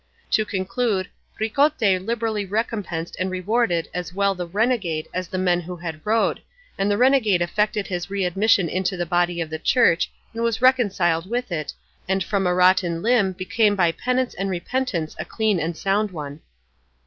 [0.31, 5.75] To conclude, Ricote liberally recompensed and rewarded as well the renegade as the men who
[5.75, 6.41] had rowed;
[6.75, 11.29] and the renegade effected his readmission into the body of the Church and was reconciled
[11.29, 11.73] with it,
[12.09, 16.39] and from a rotten limb became by penance and repentance a clean and sound one.